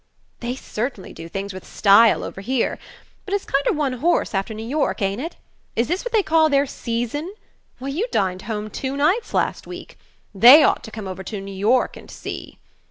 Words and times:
"They 0.39 0.55
certainly 0.55 1.13
do 1.13 1.29
things 1.29 1.53
with 1.53 1.63
style 1.63 2.23
over 2.23 2.41
here 2.41 2.79
but 3.23 3.35
it's 3.35 3.45
kinder 3.45 3.71
one 3.71 3.93
horse 3.93 4.33
after 4.33 4.51
New 4.51 4.65
York, 4.65 4.99
ain't 4.99 5.21
it? 5.21 5.35
Is 5.75 5.87
this 5.87 6.03
what 6.03 6.11
they 6.11 6.23
call 6.23 6.49
their 6.49 6.65
season? 6.65 7.35
Why, 7.77 7.89
you 7.89 8.07
dined 8.11 8.41
home 8.49 8.71
two 8.71 8.97
nights 8.97 9.31
last 9.31 9.67
week. 9.67 9.99
They 10.33 10.63
ought 10.63 10.83
to 10.85 10.89
come 10.91 11.07
over 11.07 11.23
to 11.25 11.39
New 11.39 11.53
York 11.53 11.95
and 11.95 12.09
see!" 12.09 12.57